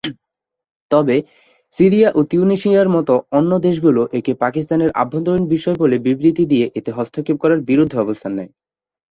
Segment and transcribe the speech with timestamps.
[0.91, 1.15] তবে,
[1.73, 7.37] সিরিয়া ও তিউনিসিয়ার মত অন্য দেশগুলো একে পাকিস্তানের আভ্যন্তরীণ বিষয় বলে বিবৃতি দিয়ে এতে হস্তক্ষেপ
[7.39, 8.51] করার বিরুদ্ধে অবস্থান নেয়।